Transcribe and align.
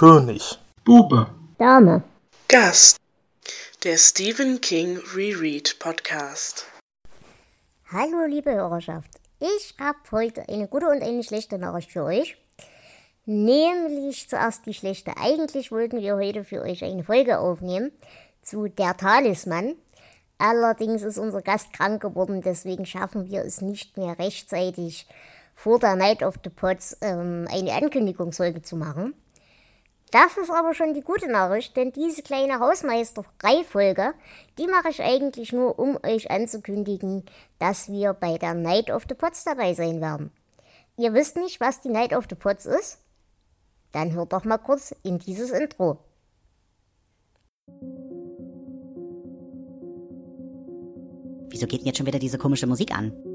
König. 0.00 0.58
Bube. 0.82 1.26
Dame. 1.58 2.02
Gast. 2.48 2.96
Der 3.84 3.98
Stephen 3.98 4.62
King 4.62 4.98
Reread 5.14 5.78
Podcast. 5.78 6.64
Hallo 7.92 8.24
liebe 8.26 8.50
Hörerschaft. 8.50 9.10
Ich 9.40 9.74
habe 9.78 9.98
heute 10.10 10.48
eine 10.48 10.68
gute 10.68 10.88
und 10.88 11.02
eine 11.02 11.22
schlechte 11.22 11.58
Nachricht 11.58 11.92
für 11.92 12.04
euch. 12.04 12.38
Nämlich 13.26 14.26
zuerst 14.30 14.64
die 14.64 14.72
schlechte. 14.72 15.18
Eigentlich 15.18 15.70
wollten 15.70 16.00
wir 16.00 16.16
heute 16.16 16.44
für 16.44 16.62
euch 16.62 16.82
eine 16.82 17.04
Folge 17.04 17.38
aufnehmen 17.38 17.92
zu 18.40 18.68
Der 18.68 18.96
Talisman. 18.96 19.74
Allerdings 20.38 21.02
ist 21.02 21.18
unser 21.18 21.42
Gast 21.42 21.74
krank 21.74 22.00
geworden, 22.00 22.40
deswegen 22.40 22.86
schaffen 22.86 23.26
wir 23.26 23.44
es 23.44 23.60
nicht 23.60 23.98
mehr 23.98 24.18
rechtzeitig 24.18 25.06
vor 25.54 25.78
der 25.78 25.94
Night 25.94 26.22
of 26.22 26.36
the 26.42 26.48
Pots 26.48 26.96
ähm, 27.02 27.46
eine 27.50 27.74
Ankündigungsfolge 27.74 28.62
zu 28.62 28.76
machen. 28.76 29.12
Das 30.10 30.36
ist 30.36 30.50
aber 30.50 30.74
schon 30.74 30.92
die 30.92 31.02
gute 31.02 31.30
Nachricht, 31.30 31.76
denn 31.76 31.92
diese 31.92 32.22
kleine 32.22 32.58
Hausmeisterei-Folge, 32.58 34.14
die 34.58 34.66
mache 34.66 34.88
ich 34.88 35.00
eigentlich 35.02 35.52
nur, 35.52 35.78
um 35.78 35.98
euch 36.04 36.30
anzukündigen, 36.30 37.24
dass 37.60 37.88
wir 37.88 38.12
bei 38.12 38.36
der 38.36 38.54
Night 38.54 38.90
of 38.90 39.04
the 39.08 39.14
Pots 39.14 39.44
dabei 39.44 39.72
sein 39.72 40.00
werden. 40.00 40.32
Ihr 40.96 41.14
wisst 41.14 41.36
nicht, 41.36 41.60
was 41.60 41.80
die 41.80 41.90
Night 41.90 42.12
of 42.12 42.24
the 42.28 42.34
Pots 42.34 42.66
ist? 42.66 42.98
Dann 43.92 44.12
hört 44.12 44.32
doch 44.32 44.44
mal 44.44 44.58
kurz 44.58 44.92
in 45.04 45.18
dieses 45.18 45.50
Intro. 45.52 45.98
Wieso 51.48 51.66
geht 51.66 51.80
denn 51.80 51.86
jetzt 51.86 51.98
schon 51.98 52.06
wieder 52.06 52.18
diese 52.18 52.38
komische 52.38 52.66
Musik 52.66 52.92
an? 52.92 53.29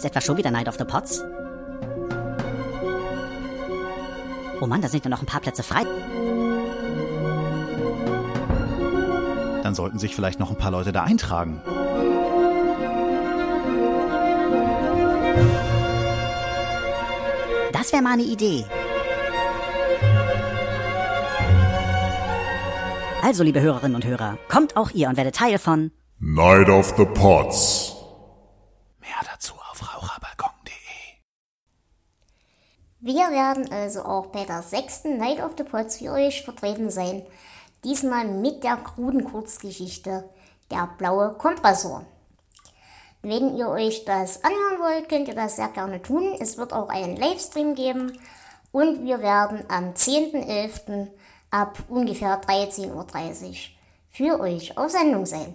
Ist 0.00 0.06
etwa 0.06 0.22
schon 0.22 0.38
wieder 0.38 0.50
Night 0.50 0.66
of 0.66 0.76
the 0.78 0.84
Pots? 0.84 1.22
Oh 4.58 4.66
Mann, 4.66 4.80
da 4.80 4.88
sind 4.88 5.04
ja 5.04 5.10
noch 5.10 5.20
ein 5.20 5.26
paar 5.26 5.42
Plätze 5.42 5.62
frei. 5.62 5.82
Dann 9.62 9.74
sollten 9.74 9.98
sich 9.98 10.16
vielleicht 10.16 10.40
noch 10.40 10.48
ein 10.48 10.56
paar 10.56 10.70
Leute 10.70 10.92
da 10.92 11.02
eintragen. 11.02 11.60
Das 17.74 17.92
wäre 17.92 18.00
mal 18.00 18.14
eine 18.14 18.22
Idee. 18.22 18.64
Also, 23.22 23.42
liebe 23.42 23.60
Hörerinnen 23.60 23.96
und 23.96 24.06
Hörer, 24.06 24.38
kommt 24.48 24.78
auch 24.78 24.92
ihr 24.92 25.10
und 25.10 25.18
werdet 25.18 25.34
Teil 25.34 25.58
von 25.58 25.90
Night 26.20 26.70
of 26.70 26.94
the 26.96 27.04
Pots. 27.04 27.96
Mehr 29.00 29.10
dazu 29.30 29.54
auf 29.70 29.80
raucherbalkon.de. 29.94 30.72
Wir 33.02 33.30
werden 33.30 33.72
also 33.72 34.04
auch 34.04 34.26
bei 34.26 34.44
der 34.44 34.62
sechsten 34.62 35.16
Night 35.16 35.42
of 35.42 35.52
the 35.56 35.64
Pots 35.64 35.96
für 35.96 36.12
euch 36.12 36.44
vertreten 36.44 36.90
sein. 36.90 37.22
Diesmal 37.82 38.26
mit 38.26 38.62
der 38.62 38.76
kruden 38.76 39.24
Kurzgeschichte 39.24 40.28
Der 40.70 40.86
blaue 40.98 41.32
Kompressor. 41.32 42.04
Wenn 43.22 43.56
ihr 43.56 43.70
euch 43.70 44.04
das 44.04 44.44
anhören 44.44 44.80
wollt, 44.80 45.08
könnt 45.08 45.28
ihr 45.28 45.34
das 45.34 45.56
sehr 45.56 45.68
gerne 45.68 46.02
tun. 46.02 46.36
Es 46.38 46.58
wird 46.58 46.74
auch 46.74 46.90
einen 46.90 47.16
Livestream 47.16 47.74
geben 47.74 48.18
und 48.70 49.02
wir 49.06 49.22
werden 49.22 49.64
am 49.68 49.94
10.11. 49.94 51.08
ab 51.50 51.78
ungefähr 51.88 52.38
13.30 52.42 52.90
Uhr 52.92 53.54
für 54.10 54.40
euch 54.40 54.76
auf 54.76 54.90
Sendung 54.90 55.24
sein. 55.24 55.54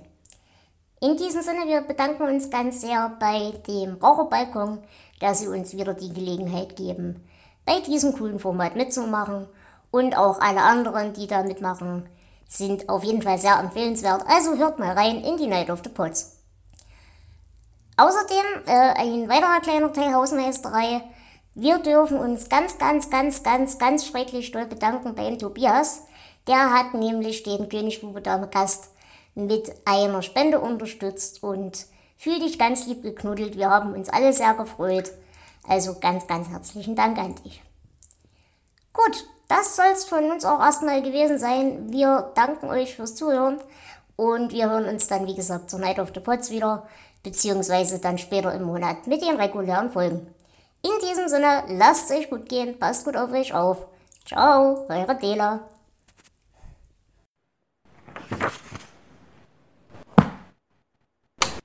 In 0.99 1.15
diesem 1.15 1.43
Sinne, 1.43 1.67
wir 1.67 1.81
bedanken 1.81 2.23
uns 2.23 2.49
ganz 2.49 2.81
sehr 2.81 3.15
bei 3.19 3.51
dem 3.67 3.97
Raucherbalkon, 3.97 4.79
dass 5.19 5.41
sie 5.41 5.47
uns 5.47 5.77
wieder 5.77 5.93
die 5.93 6.11
Gelegenheit 6.11 6.75
geben, 6.75 7.23
bei 7.65 7.79
diesem 7.81 8.13
coolen 8.13 8.39
Format 8.39 8.75
mitzumachen. 8.75 9.47
Und 9.91 10.17
auch 10.17 10.39
alle 10.41 10.61
anderen, 10.61 11.13
die 11.13 11.27
da 11.27 11.43
mitmachen, 11.43 12.07
sind 12.47 12.89
auf 12.89 13.03
jeden 13.03 13.21
Fall 13.21 13.37
sehr 13.37 13.59
empfehlenswert. 13.59 14.23
Also 14.27 14.57
hört 14.57 14.79
mal 14.79 14.91
rein 14.91 15.23
in 15.23 15.37
die 15.37 15.47
Night 15.47 15.69
of 15.69 15.81
the 15.83 15.89
Pots. 15.89 16.37
Außerdem 17.97 18.45
äh, 18.65 18.93
ein 18.97 19.29
weiterer 19.29 19.61
kleiner 19.61 19.93
Teil 19.93 20.13
Hausmeisterei. 20.13 21.01
Wir 21.53 21.79
dürfen 21.79 22.17
uns 22.17 22.49
ganz, 22.49 22.77
ganz, 22.77 23.09
ganz, 23.09 23.41
ganz, 23.41 23.77
ganz 23.77 24.05
schrecklich 24.05 24.51
doll 24.51 24.65
bedanken 24.65 25.15
beim 25.15 25.39
Tobias. 25.39 26.01
Der 26.47 26.73
hat 26.73 26.93
nämlich 26.93 27.43
den 27.43 27.69
König 27.69 28.01
Bube 28.01 28.21
Dame 28.21 28.47
Gast 28.47 28.89
mit 29.33 29.73
einer 29.85 30.21
Spende 30.21 30.59
unterstützt 30.59 31.41
und 31.41 31.85
fühl 32.17 32.39
dich 32.39 32.59
ganz 32.59 32.85
lieb 32.85 33.03
geknuddelt. 33.03 33.57
Wir 33.57 33.69
haben 33.69 33.93
uns 33.93 34.09
alle 34.09 34.33
sehr 34.33 34.53
gefreut. 34.53 35.11
Also 35.67 35.95
ganz, 35.99 36.27
ganz 36.27 36.49
herzlichen 36.49 36.95
Dank 36.95 37.17
an 37.17 37.35
dich. 37.43 37.61
Gut, 38.93 39.27
das 39.47 39.75
soll 39.75 39.91
es 39.93 40.05
von 40.05 40.31
uns 40.31 40.45
auch 40.45 40.59
erstmal 40.59 41.01
gewesen 41.01 41.37
sein. 41.37 41.91
Wir 41.91 42.31
danken 42.35 42.67
euch 42.69 42.95
fürs 42.95 43.15
Zuhören 43.15 43.59
und 44.15 44.51
wir 44.51 44.69
hören 44.69 44.85
uns 44.85 45.07
dann, 45.07 45.27
wie 45.27 45.35
gesagt, 45.35 45.69
zur 45.69 45.79
Night 45.79 45.99
of 45.99 46.11
the 46.13 46.19
Pots 46.19 46.49
wieder 46.49 46.87
beziehungsweise 47.23 47.99
dann 47.99 48.17
später 48.17 48.53
im 48.53 48.63
Monat 48.63 49.07
mit 49.07 49.21
den 49.21 49.35
regulären 49.35 49.91
Folgen. 49.91 50.27
In 50.83 50.91
diesem 51.09 51.27
Sinne, 51.27 51.63
lasst 51.67 52.11
euch 52.11 52.29
gut 52.29 52.47
gehen, 52.47 52.77
passt 52.77 53.05
gut 53.05 53.17
auf 53.17 53.31
euch 53.31 53.53
auf. 53.53 53.87
Ciao, 54.25 54.85
eure 54.87 55.15
Dela. 55.17 55.61